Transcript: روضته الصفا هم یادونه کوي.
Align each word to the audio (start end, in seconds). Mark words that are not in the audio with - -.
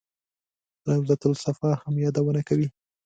روضته 0.95 1.25
الصفا 1.33 1.69
هم 1.83 1.93
یادونه 2.03 2.41
کوي. 2.49 2.67